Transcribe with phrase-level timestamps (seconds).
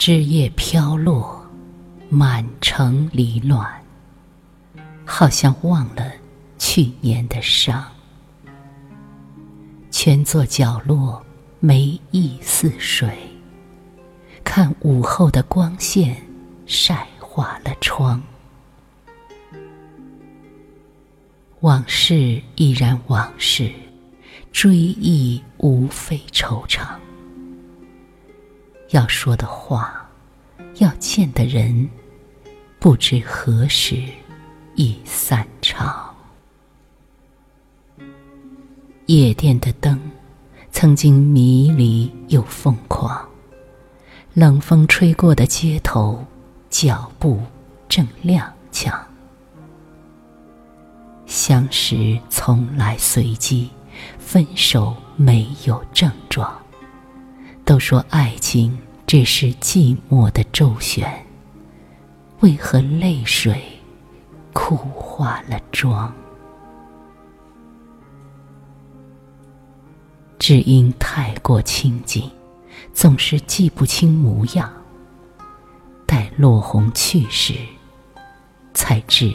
[0.00, 1.38] 枝叶飘落，
[2.08, 3.70] 满城离乱，
[5.04, 6.10] 好像忘了
[6.58, 7.84] 去年的伤。
[9.90, 11.22] 蜷坐角落，
[11.58, 13.14] 眉意似水，
[14.42, 16.16] 看午后的光线
[16.64, 18.22] 晒花了窗。
[21.60, 23.70] 往事依然往事，
[24.50, 26.86] 追忆无非惆怅。
[28.90, 30.08] 要说的话，
[30.78, 31.88] 要见的人，
[32.80, 34.02] 不知何时
[34.74, 36.12] 已散场。
[39.06, 39.98] 夜店的灯，
[40.72, 43.28] 曾经迷离又疯狂。
[44.34, 46.24] 冷风吹过的街头，
[46.68, 47.40] 脚步
[47.88, 48.92] 正踉跄。
[51.26, 53.70] 相识从来随机，
[54.18, 56.60] 分手没有症状。
[57.70, 58.76] 都说爱情
[59.06, 61.24] 只是寂寞的周旋，
[62.40, 63.62] 为何泪水
[64.52, 66.12] 哭化了妆？
[70.36, 72.28] 只因太过亲近，
[72.92, 74.68] 总是记不清模样。
[76.04, 77.54] 待落红去时，
[78.74, 79.32] 才知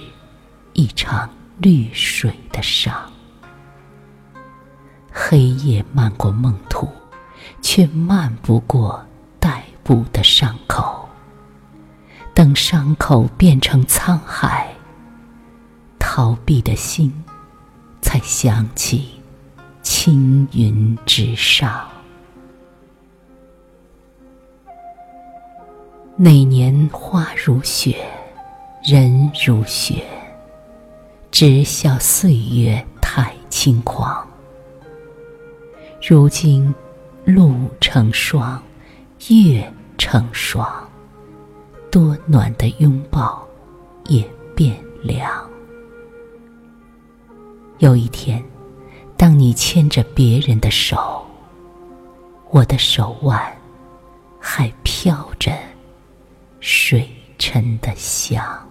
[0.74, 1.30] 一场。
[1.60, 2.94] 绿水的伤，
[5.10, 6.86] 黑夜漫过梦途，
[7.62, 9.04] 却漫不过
[9.40, 11.08] 待步的伤口。
[12.34, 14.70] 等伤口变成沧海，
[15.98, 17.14] 逃避的心
[18.02, 19.22] 才想起
[19.82, 21.88] 青云之上。
[26.18, 28.06] 那年花如雪，
[28.84, 30.04] 人如雪。
[31.32, 34.26] 只笑岁月太轻狂。
[36.02, 36.74] 如今
[37.26, 38.62] 露成霜，
[39.30, 40.88] 月成霜，
[41.92, 43.46] 多暖的拥抱
[44.06, 44.24] 也
[44.56, 45.50] 变凉。
[47.80, 48.44] 有一天，
[49.18, 51.26] 当你牵着别人的手，
[52.52, 53.58] 我的手腕
[54.40, 55.52] 还飘着
[56.60, 57.10] 水
[57.40, 58.65] 沉的香。